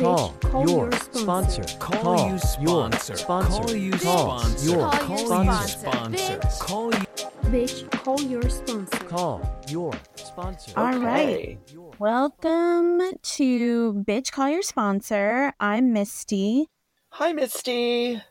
[0.00, 1.62] Call, call your your sponsor.
[1.68, 1.78] sponsor.
[1.78, 3.16] Call, your sponsor.
[3.16, 3.60] sponsor.
[3.60, 4.76] Call you Call sponsor.
[4.76, 5.68] Call you Call you sponsor.
[5.68, 6.38] sponsor.
[6.38, 6.60] Bitch.
[6.60, 7.06] Call you.
[7.50, 8.98] Bitch, call your sponsor.
[9.04, 10.72] Call your sponsor.
[10.76, 11.58] All right.
[11.70, 15.52] Your- Welcome to Bitch Call Your Sponsor.
[15.60, 16.68] I'm Misty.
[17.10, 18.22] Hi, Misty.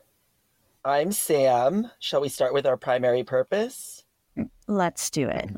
[0.84, 1.92] I'm Sam.
[2.00, 4.04] Shall we start with our primary purpose?
[4.68, 5.52] Let's do it.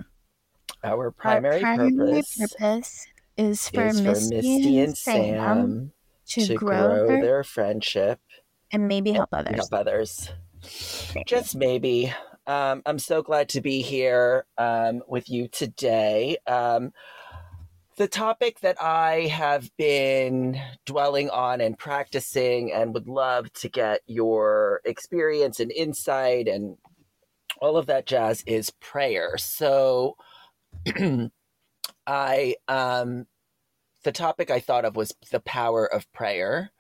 [0.84, 3.07] Our Our primary, purpose, purpose
[3.38, 5.91] is for, is Misty, for Misty and and Sam, Sam
[6.31, 8.20] to, to grow, grow their, their friendship
[8.71, 9.58] and maybe help and others.
[9.58, 10.30] help others.
[11.27, 12.13] Just maybe.
[12.48, 16.38] Um, I'm so glad to be here um, with you today.
[16.48, 16.91] Um,
[17.98, 24.02] the topic that I have been dwelling on and practicing, and would love to get
[24.07, 26.77] your experience and insight and
[27.62, 29.38] all of that jazz, is prayer.
[29.38, 30.16] So,
[32.07, 33.27] I um,
[34.04, 36.72] the topic I thought of was the power of prayer,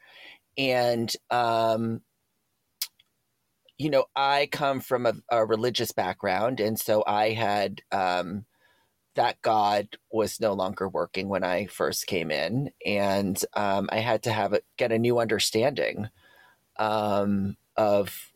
[0.57, 2.01] and um,
[3.77, 8.45] you know, I come from a, a religious background, and so I had um,
[9.15, 14.23] that God was no longer working when I first came in, and um, I had
[14.23, 16.09] to have a, get a new understanding
[16.77, 18.31] um, of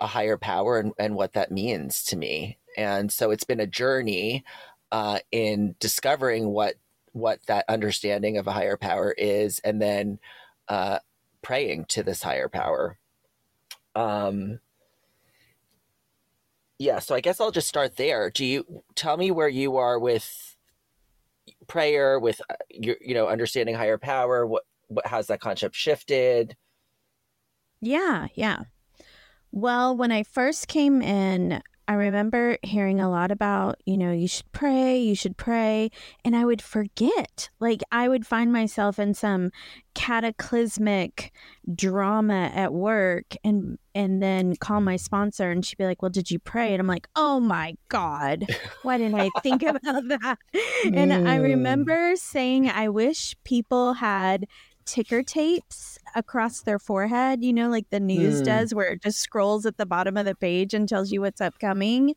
[0.00, 2.58] a higher power and, and what that means to me.
[2.76, 4.44] And so it's been a journey
[4.92, 6.76] uh, in discovering what
[7.12, 10.18] what that understanding of a higher power is, and then
[10.68, 10.98] uh,
[11.42, 12.98] praying to this higher power.
[13.94, 14.60] Um,
[16.78, 18.30] yeah, so I guess I'll just start there.
[18.30, 20.56] Do you tell me where you are with
[21.66, 24.46] prayer, with uh, your, you know, understanding higher power?
[24.46, 26.56] What, what, how's that concept shifted?
[27.80, 28.62] Yeah, yeah.
[29.50, 34.28] Well, when I first came in, I remember hearing a lot about, you know, you
[34.28, 35.90] should pray, you should pray,
[36.22, 37.48] and I would forget.
[37.60, 39.50] Like I would find myself in some
[39.94, 41.32] cataclysmic
[41.74, 46.30] drama at work and and then call my sponsor and she'd be like, "Well, did
[46.30, 48.44] you pray?" And I'm like, "Oh my god.
[48.82, 50.38] Why didn't I think about that?"
[50.94, 51.42] And I Mm.
[51.42, 54.46] remember saying, "I wish people had
[54.88, 58.44] ticker tapes across their forehead, you know, like the news Mm.
[58.44, 61.40] does, where it just scrolls at the bottom of the page and tells you what's
[61.40, 62.14] upcoming.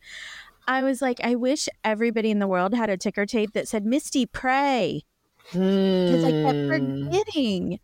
[0.68, 3.86] I was like, I wish everybody in the world had a ticker tape that said,
[3.86, 5.04] Misty, pray.
[5.52, 7.12] Because I kept Hmm.
[7.12, 7.80] forgetting.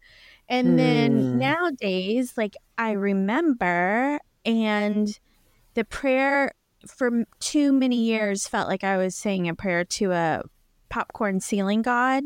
[0.50, 1.40] And then Hmm.
[1.40, 5.20] nowadays, like, I remember, and
[5.76, 6.54] the prayer
[6.88, 10.44] for too many years felt like I was saying a prayer to a
[10.90, 12.24] popcorn ceiling god.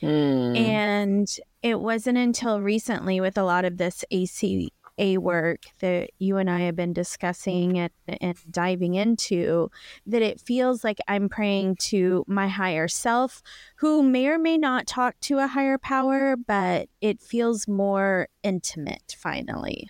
[0.00, 0.56] Hmm.
[0.56, 1.28] And
[1.62, 6.60] it wasn't until recently, with a lot of this ACA work that you and I
[6.60, 9.70] have been discussing and, and diving into,
[10.06, 13.42] that it feels like I'm praying to my higher self,
[13.76, 19.16] who may or may not talk to a higher power, but it feels more intimate
[19.18, 19.88] finally.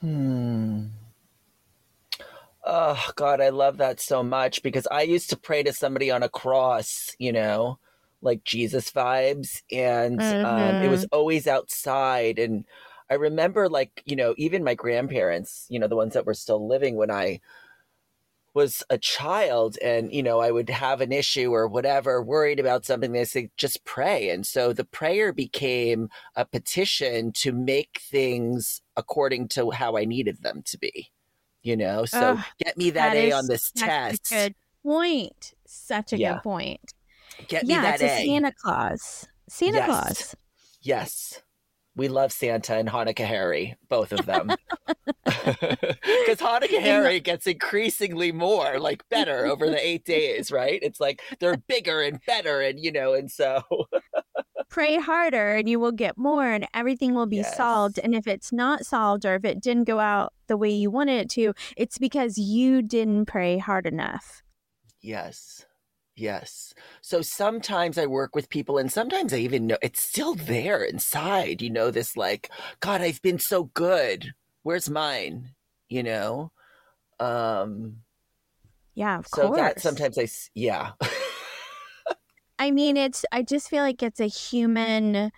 [0.00, 0.86] Hmm.
[2.66, 6.22] Oh God, I love that so much because I used to pray to somebody on
[6.22, 7.78] a cross, you know,
[8.24, 12.38] like Jesus vibes, and um, it was always outside.
[12.38, 12.64] And
[13.10, 16.66] I remember, like, you know, even my grandparents, you know, the ones that were still
[16.66, 17.40] living when I
[18.54, 22.84] was a child, and you know, I would have an issue or whatever, worried about
[22.84, 23.10] something.
[23.12, 29.48] They say, just pray, and so the prayer became a petition to make things according
[29.48, 31.10] to how I needed them to be.
[31.62, 34.30] You know, so Ugh, get me that, that A on this Such test.
[34.30, 34.54] a good
[34.84, 35.54] point.
[35.66, 36.34] Such a Yeah.
[36.34, 36.94] good point.
[37.48, 38.26] Get me Yeah, that it's a.
[38.26, 39.28] Santa Claus.
[39.48, 39.86] Santa Yes.
[39.86, 40.36] Claus.
[40.82, 41.42] Yes.
[41.96, 44.50] We love Santa and Hanukkah Harry, both of them.
[45.44, 50.78] Because Hanukkah Harry gets increasingly more, like better over the eight days, right?
[50.82, 53.62] It's like they're bigger and better, and you know, and so
[54.70, 58.52] pray harder and you will get more and everything will be solved and if it's
[58.52, 61.98] not solved or if it didn't go out the way you wanted it to it's
[61.98, 64.42] because you didn't pray hard enough
[65.00, 65.64] yes,
[66.16, 66.74] yes.
[67.00, 71.62] So sometimes I work with people, and sometimes I even know it's still there inside,
[71.62, 72.50] you know, this like,
[72.80, 74.32] God, I've been so good.
[74.62, 75.50] Where's mine?
[75.88, 76.52] You know?
[77.20, 77.98] Um,
[78.94, 80.92] yeah of so course that sometimes I yeah.
[82.58, 85.30] i mean it's i just feel like it's a human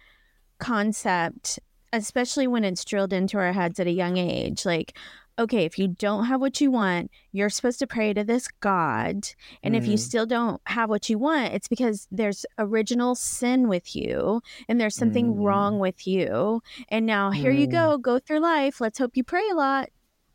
[0.59, 1.59] concept
[1.93, 4.97] especially when it's drilled into our heads at a young age like
[5.38, 9.29] okay if you don't have what you want you're supposed to pray to this god
[9.62, 9.99] and if you Mhm.
[10.00, 14.97] still don't have what you want it's because there's original sin with you and there's
[14.97, 15.44] something Mm.
[15.44, 17.73] wrong with you and now here you Mm.
[17.73, 19.91] go go through life let's hope you pray a lot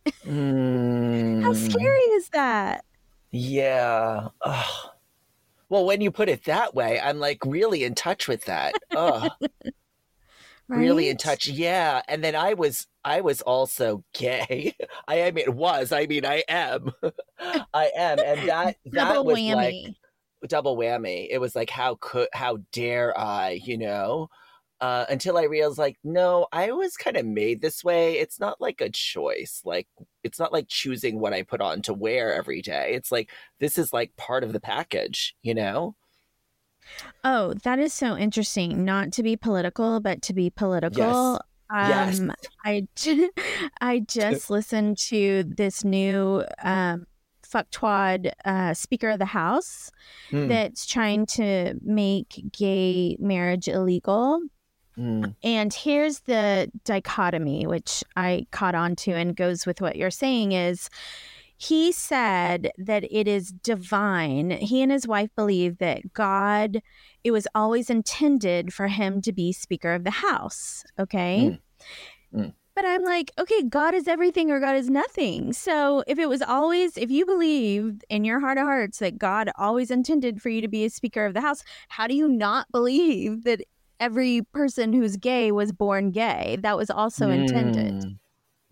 [0.24, 1.56] how Mm.
[1.56, 2.86] scary is that
[3.31, 4.27] Yeah.
[4.42, 4.89] Ugh.
[5.69, 8.75] Well, when you put it that way, I'm like really in touch with that.
[8.94, 9.31] Ugh.
[10.77, 11.47] really in touch.
[11.47, 14.75] Yeah, and then I was I was also gay.
[15.07, 16.91] I I mean was I mean I am.
[17.73, 19.95] I am, and that that Double was like whammy.
[20.47, 21.27] double whammy.
[21.29, 24.29] It was like how could how dare I, you know?
[24.79, 28.17] Uh, until I realized, like, no, I was kind of made this way.
[28.17, 29.62] It's not like a choice.
[29.63, 29.88] Like,
[30.24, 32.94] it's not like choosing what I put on to wear every day.
[32.95, 33.29] It's like
[33.59, 35.95] this is like part of the package, you know?
[37.23, 38.83] Oh, that is so interesting.
[38.83, 41.39] Not to be political, but to be political.
[41.69, 42.19] Yes.
[42.19, 42.33] Um,
[42.65, 43.29] I ju-
[43.81, 47.06] I just listened to this new um
[47.44, 49.91] fucktwad uh, Speaker of the House
[50.31, 54.39] Mm, that's trying to make gay marriage illegal.
[54.97, 60.12] mm, And here's the dichotomy, which I caught on to and goes with what you're
[60.12, 60.89] saying is
[61.62, 64.50] he said that it is divine.
[64.50, 66.81] He and his wife believe that God,
[67.24, 70.84] it was always intended for him to be Speaker of the House.
[71.00, 71.60] Okay.
[72.34, 72.40] Mm.
[72.40, 72.54] Mm.
[72.74, 75.54] But I'm like, okay, God is everything or God is nothing.
[75.54, 79.52] So if it was always, if you believe in your heart of hearts that God
[79.56, 82.72] always intended for you to be a Speaker of the House, how do you not
[82.72, 83.62] believe that
[84.00, 86.58] every person who's gay was born gay?
[86.62, 88.18] That was also intended.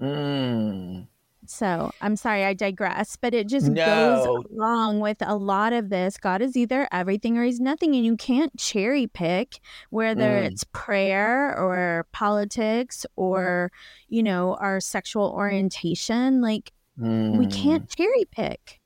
[0.02, 1.08] mm, mm.
[1.50, 3.84] So I'm sorry, I digress, but it just No.
[3.86, 6.18] goes along with a lot of this.
[6.18, 9.60] God is either everything or he's nothing, and you can't cherry pick
[9.90, 10.46] whether Mm.
[10.46, 13.72] it's prayer or politics or,
[14.10, 16.40] you know, our sexual orientation.
[16.40, 17.52] Like, we Mm.
[17.54, 18.80] can't cherry pick.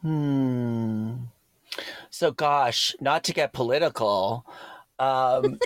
[0.00, 1.14] Hmm.
[2.08, 4.46] So, gosh, not to get political.
[4.98, 5.58] Um,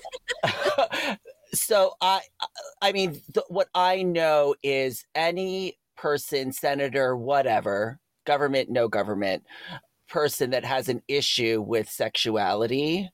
[1.54, 2.20] so I,
[2.80, 9.44] I mean, th- what I know is any person, senator, whatever, government, no government,
[10.08, 13.10] person that has an issue with sexuality,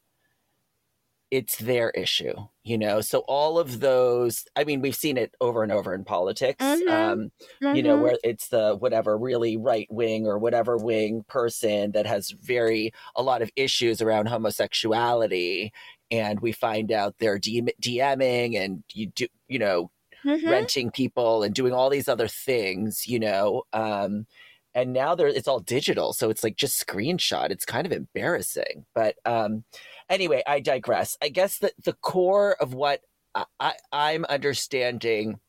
[1.30, 2.32] it's their issue,
[2.64, 3.02] you know.
[3.02, 6.64] So all of those, I mean, we've seen it over and over in politics.
[6.64, 6.88] Mhm.
[6.88, 7.32] Um,
[7.70, 8.02] you know, Mhm.
[8.02, 13.22] where it's the whatever really right wing or whatever wing person that has very a
[13.22, 15.70] lot of issues around homosexuality,
[16.10, 19.90] and we find out they're DMing and you do, you know,
[20.24, 20.68] Mhm.
[20.68, 23.64] renting people and doing all these other things, you know.
[23.72, 24.26] Um,
[24.74, 27.50] and now there it's all digital, so it's like just screenshot.
[27.50, 29.64] It's kind of embarrassing, but um,
[30.08, 31.16] anyway, I digress.
[31.22, 33.02] I guess that the core of what
[33.34, 35.40] I, I, I'm understanding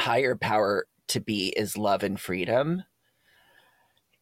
[0.00, 2.84] higher power to be is love and freedom,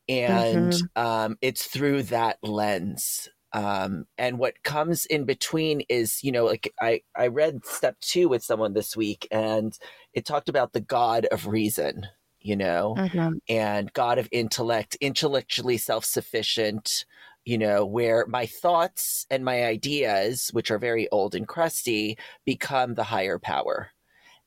[0.09, 3.29] and um, it's through that lens.
[3.57, 8.29] Um, and what comes in between is, you know, like I, I read step two
[8.29, 9.79] with someone this week, and
[10.15, 12.07] it talked about the God of reason,
[12.41, 13.39] you know, Mhm.
[13.49, 17.07] and God of intellect, intellectually self sufficient,
[17.47, 22.95] you know, where my thoughts and my ideas, which are very old and crusty, become
[22.95, 23.91] the higher power.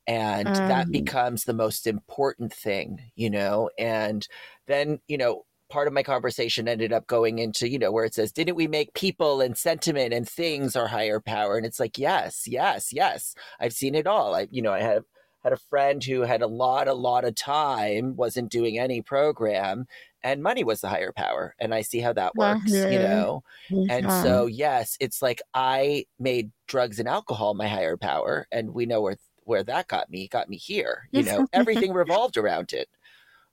[0.07, 0.91] And that Mm.
[0.91, 4.27] becomes the most important thing, you know, and
[4.65, 8.13] then, you know, part of my conversation ended up going into, you know, where it
[8.13, 11.57] says, didn't we make people and sentiment and things our higher power?
[11.57, 13.35] And it's like, yes, yes, yes.
[13.59, 14.35] I've seen it all.
[14.35, 15.03] I, you know, I had
[15.43, 19.87] had a friend who had a lot, a lot of time, wasn't doing any program,
[20.21, 21.55] and money was the higher power.
[21.59, 23.43] And I see how that works, you know.
[23.89, 28.85] And so, yes, it's like I made drugs and alcohol my higher power, and we
[28.85, 30.27] know where where that got me.
[30.27, 31.07] Got me here.
[31.11, 32.89] You know, everything revolved around it.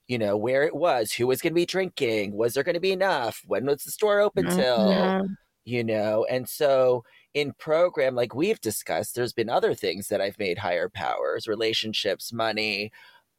[0.07, 2.79] You know, where it was, who was going to be drinking, was there going to
[2.79, 5.37] be enough, when was the store open till, Mhm.
[5.65, 10.39] you know, and so in program like we've discussed, there's been other things that I've
[10.39, 12.91] made higher powers, relationships, money,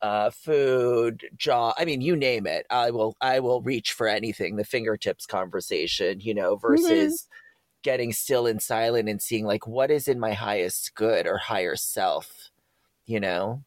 [0.02, 1.74] uh, food, job.
[1.78, 2.66] I mean, you name it.
[2.70, 4.56] I will I will reach for anything.
[4.56, 7.26] The fingertips conversation, you know, versus
[7.82, 11.76] getting still and silent and seeing like what is in my highest good or higher
[11.76, 12.50] self,
[13.06, 13.64] you know?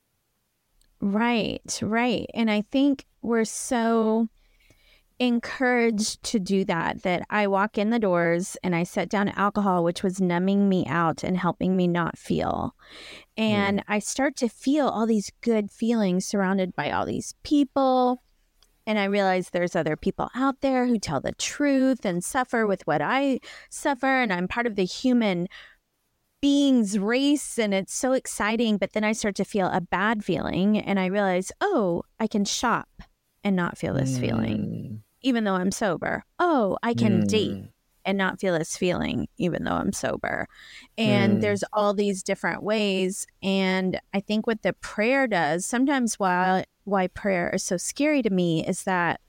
[1.01, 2.29] Right, right.
[2.33, 4.29] And I think we're so
[5.17, 9.83] encouraged to do that that I walk in the doors and I set down alcohol,
[9.83, 12.75] which was numbing me out and helping me not feel.
[13.37, 13.43] Mm.
[13.43, 18.23] And I start to feel all these good feelings surrounded by all these people.
[18.87, 22.85] And I realize there's other people out there who tell the truth and suffer with
[22.87, 23.39] what I
[23.69, 24.07] suffer.
[24.07, 25.47] And I'm part of the human
[26.41, 28.77] beings race and it's so exciting.
[28.77, 32.45] But then I start to feel a bad feeling and I realize, oh, I can
[32.45, 32.89] shop
[33.43, 36.23] and not feel this feeling, even though I'm sober.
[36.39, 37.69] Oh, I can date Mm.
[38.05, 40.47] and not feel this feeling, even though I'm sober.
[40.97, 41.41] And Mm.
[41.41, 43.27] there's all these different ways.
[43.43, 48.31] And I think what the prayer does, sometimes why why prayer is so scary to
[48.31, 49.21] me is that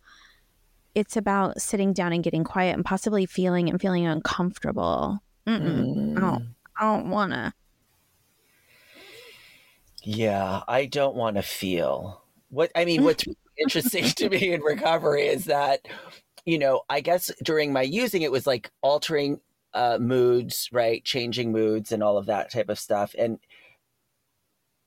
[0.94, 5.18] it's about sitting down and getting quiet and possibly feeling and feeling uncomfortable.
[5.46, 6.44] Mm-mm, I don't,
[6.82, 7.54] I don't wanna.
[10.02, 12.24] Yeah, I don't want to feel.
[12.48, 13.24] What I mean, what's
[13.56, 15.86] interesting to me in recovery is that,
[16.44, 19.40] you know, I guess during my using it was like altering
[19.74, 21.04] uh, moods, right?
[21.04, 23.14] Changing moods and all of that type of stuff.
[23.16, 23.38] And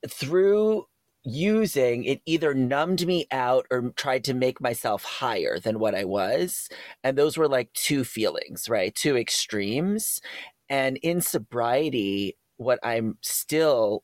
[0.06, 0.88] through
[1.26, 6.04] using it either numbed me out or tried to make myself higher than what I
[6.04, 6.70] was.
[7.04, 8.94] And those were like two feelings, right?
[8.94, 10.22] Two extremes.
[10.70, 14.02] And in sobriety, what I'm still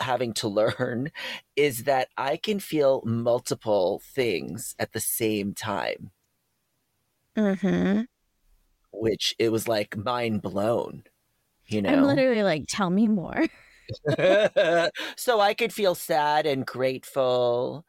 [0.00, 1.10] having to learn
[1.56, 6.12] is that I can feel multiple things at the same time.
[7.36, 8.02] Mm-hmm.
[8.92, 11.04] Which it was like mind blown,
[11.66, 11.92] you know.
[11.92, 13.46] I'm literally like, tell me more.
[15.16, 17.84] so I could feel sad and grateful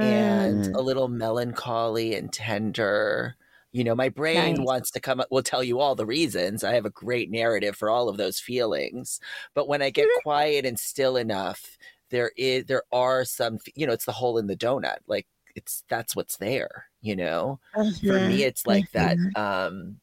[0.00, 0.74] and Mm.
[0.74, 3.36] a little melancholy and tender.
[3.72, 4.64] You know, my brain Nice.
[4.64, 6.62] wants to come up, will tell you all the reasons.
[6.64, 9.18] I have a great narrative for all of those feelings.
[9.54, 11.78] But when I get quiet and still enough,
[12.10, 14.98] there is there are some you know, it's the hole in the donut.
[15.06, 15.26] Like
[15.56, 17.60] it's that's what's there, you know?
[18.06, 18.20] For Mhm.
[18.20, 19.34] me it's like that Mhm.
[19.34, 20.00] um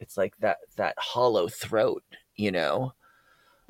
[0.00, 2.04] it's like that that hollow throat,
[2.36, 2.92] you know?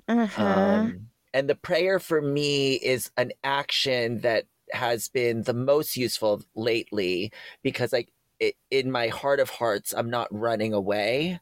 [0.08, 0.92] Uh-huh.
[0.92, 6.42] Um, and the prayer for me is an action that has been the most useful
[6.54, 7.32] lately
[7.62, 8.06] because I,
[8.42, 11.40] it, in my heart of hearts, I'm not running away.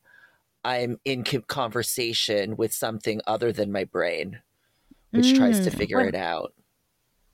[0.63, 4.41] I'm in conversation with something other than my brain,
[5.13, 6.53] which tries to Mm, figure what- it out.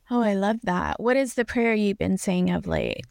[0.08, 1.00] Oh, I love that.
[1.00, 3.04] What is the prayer you've been saying of late?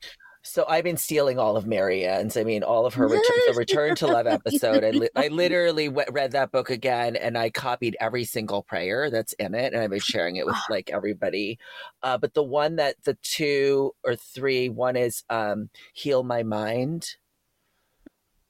[0.47, 2.37] So I've been stealing all of Marianne's.
[2.37, 4.83] I mean, all of her ret- the Return to Love episode.
[4.83, 9.09] I, li- I literally w- read that book again, and I copied every single prayer
[9.09, 11.57] that's in it, and I've been sharing it with like everybody.
[12.03, 17.15] Uh, but the one that the two or three, one is um, "Heal My Mind,"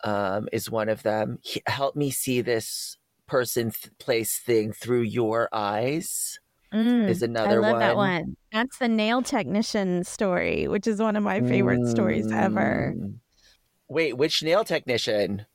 [0.03, 1.39] um, is one of them.
[1.43, 6.39] He- help me see this person, th- place, thing through your eyes.
[6.75, 8.09] Mm, Is another I love that one.
[8.21, 8.37] one.
[8.51, 12.93] That's the nail technician story, which is one of my favorite stories ever.
[12.97, 13.15] Mm.
[13.87, 15.45] Wait, which nail technician?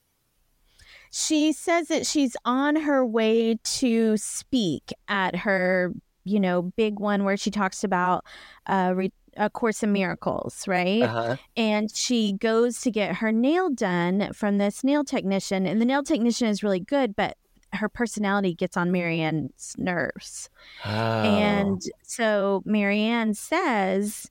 [1.11, 5.93] She says that she's on her way to speak at her,
[6.25, 8.25] you know, big one where she talks about
[8.67, 11.03] uh, re- a Course in Miracles, right?
[11.03, 11.37] Uh huh.
[11.57, 16.03] and she goes to get her nail done from this nail technician and the nail
[16.03, 17.37] technician is really good but
[17.75, 20.49] her personality gets on marianne's nerves
[20.85, 20.91] Oh.
[20.91, 24.31] and so marianne says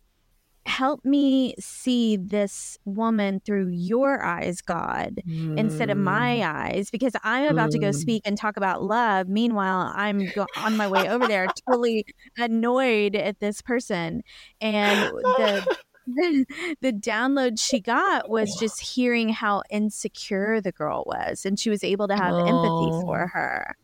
[0.66, 5.20] help me see this woman through your eyes god
[5.58, 7.96] instead of my eyes because i'm about to go Mm.
[7.96, 12.06] speak and talk about love meanwhile i'm go- on my way over there totally
[12.38, 14.22] annoyed at this person
[14.62, 15.78] and the
[16.16, 16.46] the,
[16.82, 21.84] the download she got was just hearing how insecure the girl was and she was
[21.84, 23.02] able to have empathy Oh.
[23.02, 23.76] for her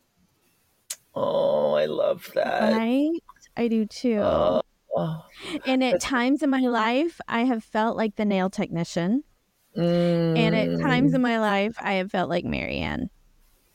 [1.14, 2.72] Oh, I love that.
[2.74, 3.20] right
[3.56, 4.60] i do too Oh,
[4.96, 5.24] oh.
[5.64, 9.24] and at times in my life i have felt like the nail technician
[9.74, 11.16] and at times Mm.
[11.16, 13.08] in my life i have felt like marianne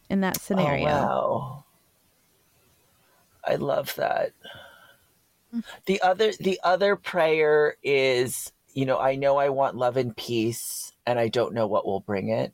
[0.09, 1.65] in that Oh, scenario wow.
[3.43, 4.33] I love that.
[5.85, 10.93] The other the other prayer is, you know, I know I want love and peace
[11.05, 12.53] and I don't know what will bring it.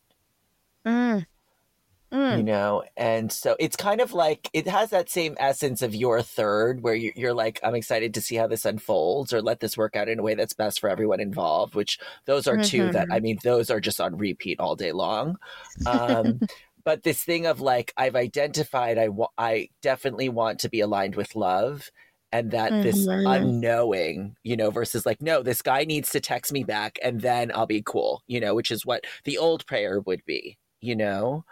[0.86, 1.26] Mm.
[2.10, 2.38] Mm.
[2.38, 6.22] you know and so it's kind of like it has that same essence of your
[6.22, 9.76] third where you- you're like i'm excited to see how this unfolds or let this
[9.76, 13.08] work out in a way that's best for everyone involved which those are 2 that
[13.12, 15.36] i mean those are just on repeat all day long
[15.86, 16.40] um,
[16.86, 21.16] but this thing of like i've identified i wa- i definitely want to be aligned
[21.18, 21.92] with love
[22.32, 26.64] and that this unknowing you know versus like no this guy needs to text me
[26.64, 30.24] back and then i'll be cool you know which is what the old prayer would
[30.26, 31.46] be you know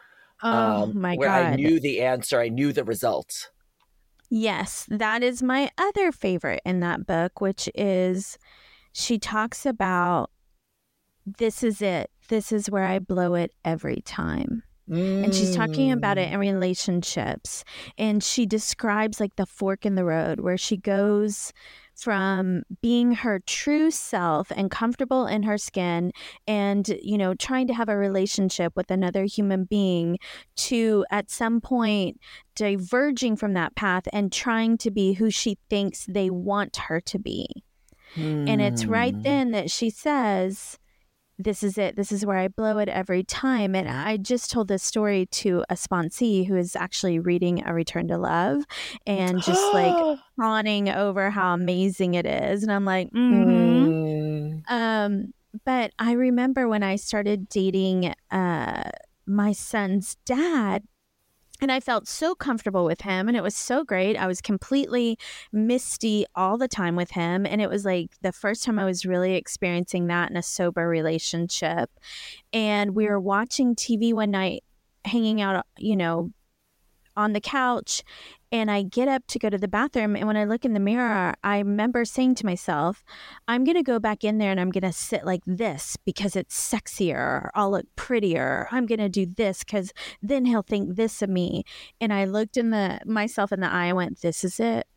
[0.44, 3.50] oh um, my where god I knew the answer, I knew the result.
[4.30, 8.38] Yes, that is my other favorite in that book, which is
[8.92, 10.32] she talks about
[11.26, 12.12] this is it.
[12.28, 14.64] This is where I blow it every time.
[15.24, 17.64] And she's talking about it in relationships.
[17.98, 21.52] And she describes like the fork in the road where she goes
[21.96, 26.12] from being her true self and comfortable in her skin
[26.46, 30.18] and, you know, trying to have a relationship with another human being
[30.58, 32.20] to at some point
[32.56, 37.18] diverging from that path and trying to be who she thinks they want her to
[37.18, 37.48] be.
[38.48, 39.24] And it's right Mm.
[39.24, 40.78] then that she says,
[41.38, 41.98] This is it.
[41.98, 43.76] This is where I blow it every time.
[43.76, 48.08] And I just told this story to a sponsee who is actually reading A Return
[48.08, 48.64] to Love
[49.06, 52.64] and just like fawning over how amazing it is.
[52.64, 54.72] And I'm like, mm Mm.
[54.72, 55.34] um,
[55.66, 58.90] but I remember when I started dating uh,
[59.26, 60.84] my son's dad,
[61.62, 64.18] and I felt so comfortable with him and it was so great.
[64.18, 65.18] I was completely
[65.52, 69.06] misty all the time with him and it was like the first time I was
[69.06, 71.90] really experiencing that in a sober relationship.
[72.54, 74.64] And we were watching TV one night
[75.06, 76.32] hanging out, you know,
[77.16, 78.04] on the couch
[78.52, 80.16] and I get up to go to the bathroom.
[80.16, 83.04] And when I look in the mirror, I remember saying to myself,
[83.48, 86.36] I'm going to go back in there and I'm going to sit like this because
[86.36, 87.50] it's sexier.
[87.54, 88.68] I'll look prettier.
[88.72, 89.92] I'm going to do this because
[90.22, 91.64] then he'll think this of me.
[92.00, 93.88] And I looked in the myself in the eye.
[93.88, 94.88] I went, This is it.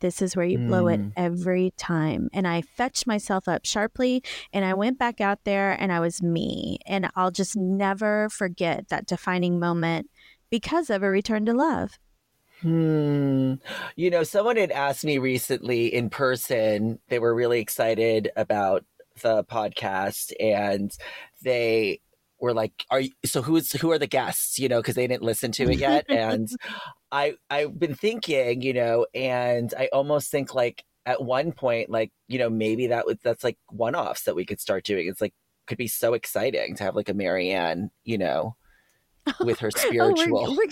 [0.00, 1.12] This is where you blow it Mm.
[1.16, 2.28] every time.
[2.34, 6.22] And I fetched myself up sharply and I went back out there and I was
[6.22, 6.78] me.
[6.86, 10.10] And I'll just never forget that defining moment
[10.50, 11.98] because of a return to love.
[12.62, 13.54] Hmm.
[13.96, 18.84] You know, someone had asked me recently in person, they were really excited about
[19.22, 20.90] the podcast and
[21.42, 22.00] they
[22.40, 24.58] were like, Are you so who's who are the guests?
[24.58, 26.06] You know, because they didn't listen to it yet.
[26.08, 26.48] and
[27.12, 32.10] I I've been thinking, you know, and I almost think like at one point, like,
[32.26, 35.08] you know, maybe that was that's like one offs that we could start doing.
[35.08, 35.34] It's like
[35.66, 38.56] could be so exciting to have like a Marianne, you know,
[39.40, 40.46] with her spiritual.
[40.46, 40.66] Oh, we're,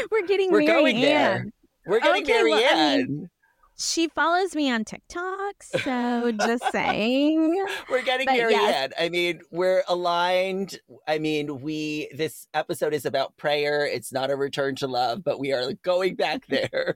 [0.00, 1.46] we're, we're getting We're Mary going there.
[1.86, 3.30] We're getting Okay, well, I mean-
[3.76, 7.64] She follows me on TikTok, so just saying.
[7.90, 8.60] We're getting But Marianne.
[8.60, 8.92] yes.
[8.98, 10.78] I mean, we're aligned.
[11.08, 13.86] I mean, we this episode is about prayer.
[13.86, 16.94] It's not a return to love, but we are going back there.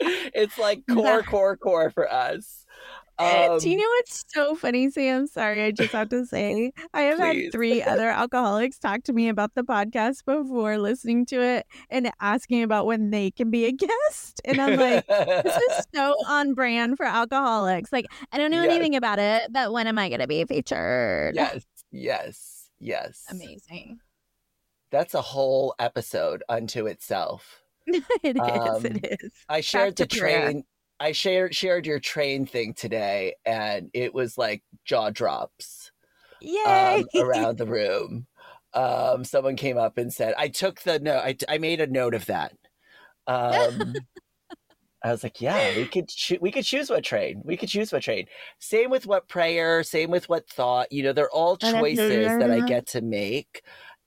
[0.00, 2.64] it's like core, core, core for us.
[3.18, 5.26] Um, Do you know what's so funny, Sam?
[5.26, 6.72] Sorry, I just have to say.
[6.94, 7.44] I have Please.
[7.44, 12.10] had three other alcoholics talk to me about the podcast before listening to it and
[12.20, 14.40] asking about when they can be a guest.
[14.44, 17.92] And I'm like, this is so on brand for alcoholics.
[17.92, 18.70] Like, I don't know Yes.
[18.72, 21.34] anything about it, but when am I going to be featured?
[21.34, 23.24] yes, yes, yes.
[23.30, 23.98] Amazing.
[24.90, 27.62] That's a whole episode unto itself.
[27.86, 28.40] it is.
[28.40, 29.32] Um, it is.
[29.48, 30.20] I shared the train.
[30.20, 30.62] prayer.
[31.02, 35.90] I shared shared your train thing today, and it was like jaw drops.
[36.40, 36.62] Yay.
[36.64, 38.26] um, around the room.
[38.72, 41.22] Um, someone came up and said, "I took the note.
[41.24, 42.52] I, I made a note of that."
[43.26, 43.94] Um,
[45.04, 47.42] I was like, "Yeah, we could choo- we could choose what train.
[47.44, 48.26] We could choose what train.
[48.60, 49.82] Same with what prayer.
[49.82, 50.92] Same with what thought.
[50.92, 53.62] You know, they're all choices that I get to make."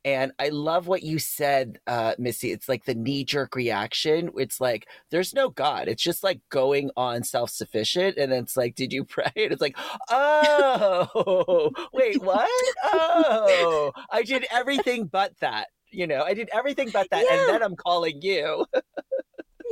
[0.06, 2.52] And I love what you said, uh, Missy.
[2.52, 4.30] It's like the knee jerk reaction.
[4.38, 5.88] It's like there's no God.
[5.88, 8.16] It's just like going on self sufficient.
[8.18, 9.32] And it's like, did you pray?
[9.36, 9.76] And it's like,
[10.12, 12.48] oh, wait, what?
[12.84, 15.70] Oh, I did everything but that.
[15.90, 17.26] You know, I did everything but that.
[17.28, 17.40] Yeah.
[17.40, 18.66] And then I'm calling you.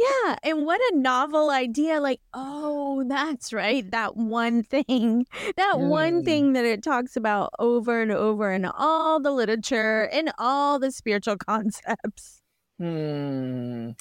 [0.03, 1.99] Yeah, and what a novel idea.
[2.01, 3.89] Like, oh, that's right.
[3.91, 5.25] That one thing,
[5.57, 6.25] that one Mm.
[6.25, 10.91] thing that it talks about over and over in all the literature and all the
[10.91, 12.41] spiritual concepts.
[12.79, 13.91] Hmm.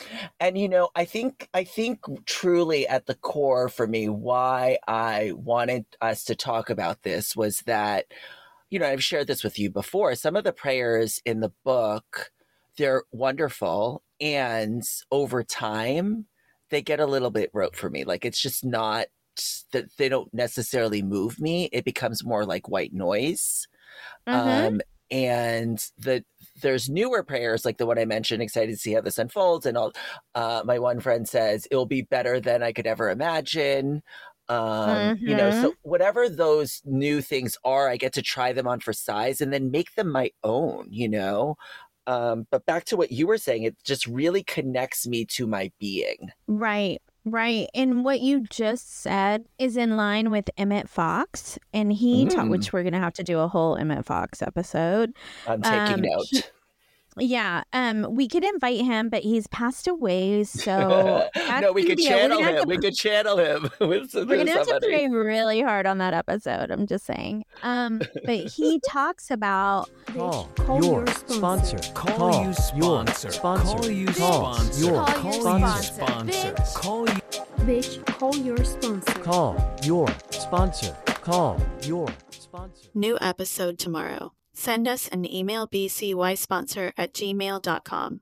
[0.40, 5.32] And you know, I think I think truly at the core for me why I
[5.36, 8.06] wanted us to talk about this was that
[8.70, 10.14] you know, I've shared this with you before.
[10.14, 12.30] Some of the prayers in the book,
[12.78, 16.26] they're wonderful and over time
[16.70, 18.04] they get a little bit rote for me.
[18.04, 19.06] Like it's just not
[19.72, 21.68] that they don't necessarily move me.
[21.72, 23.66] It becomes more like white noise.
[24.28, 24.68] Mhm.
[24.68, 24.80] Um,
[25.11, 26.24] and the
[26.62, 29.66] there's newer prayers like the one I mentioned, excited to see how this unfolds.
[29.66, 29.92] And all
[30.35, 34.02] uh, my one friend says it'll be better than I could ever imagine.
[34.48, 38.80] Um, you know, so whatever those new things are, I get to try them on
[38.80, 41.56] for size and then make them my own, you know.
[42.06, 45.70] Um, but back to what you were saying, it just really connects me to my
[45.78, 46.30] being.
[46.48, 47.68] Right, right.
[47.74, 51.58] And what you just said is in line with Emmett Fox.
[51.72, 52.50] And he taught, Mm.
[52.50, 55.14] which we're going to have to do a whole Emmett Fox episode.
[55.46, 56.50] I'm taking Um, note.
[57.18, 60.44] He- Yeah, um, we could invite him, but he's passed away.
[60.44, 61.29] So
[61.61, 62.62] no, we could be a- we're channel him.
[62.62, 66.14] to We could channel him with, We're gonna have to pray really hard on that
[66.14, 66.70] episode.
[66.70, 67.44] I'm just saying.
[67.62, 71.79] Um, but he talks about Call, Call your your sponsor.
[71.83, 71.92] sponsor.
[71.94, 73.31] Call, you your sponsor.
[73.31, 73.77] sponsor.
[73.79, 74.85] Call you sponsor.
[74.85, 75.83] your Call your sponsor.
[75.83, 76.33] sponsor.
[76.33, 76.79] Sponsor.
[76.81, 77.20] Call you.
[77.62, 79.12] Bitch, call your sponsor.
[79.22, 80.96] Call your sponsor.
[81.22, 82.88] Call your sponsor.
[82.94, 84.33] New episode tomorrow.
[84.62, 88.11] Send us an email bcysponsor at gmail.com.